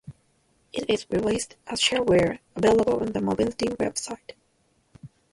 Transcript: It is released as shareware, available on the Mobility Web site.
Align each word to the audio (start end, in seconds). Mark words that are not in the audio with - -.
It 0.73 0.89
is 0.89 1.05
released 1.11 1.57
as 1.67 1.79
shareware, 1.79 2.39
available 2.55 3.01
on 3.01 3.11
the 3.11 3.21
Mobility 3.21 3.67
Web 3.79 3.99
site. 3.99 4.33